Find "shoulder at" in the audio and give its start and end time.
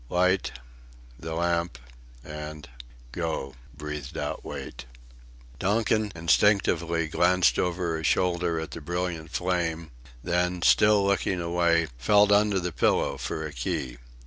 8.07-8.71